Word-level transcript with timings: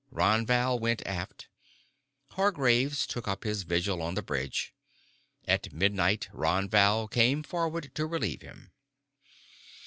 Ron 0.09 0.47
Val 0.47 0.79
went 0.79 1.05
aft. 1.05 1.47
Hargraves 2.31 3.05
took 3.05 3.27
up 3.27 3.43
his 3.43 3.61
vigil 3.61 4.01
on 4.01 4.15
the 4.15 4.23
bridge. 4.23 4.73
At 5.45 5.71
midnight 5.71 6.27
Ron 6.33 6.67
Val 6.67 7.07
came 7.07 7.43
forward 7.43 7.91
to 7.93 8.07
relieve 8.07 8.41
him. 8.41 8.71